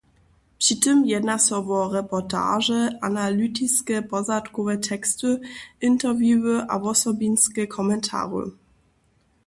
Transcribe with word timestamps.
Při 0.57 0.75
tym 0.83 0.97
jedna 1.11 1.35
so 1.45 1.57
wo 1.67 1.79
reportaže, 1.97 2.79
analytiske 3.07 3.97
pozadkowe 4.11 4.75
teksty, 4.87 5.31
interviewy 5.89 6.55
a 6.69 6.75
wosobinske 6.83 7.63
komentary. 7.75 8.49